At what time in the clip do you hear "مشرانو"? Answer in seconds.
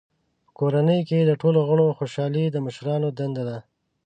2.65-3.07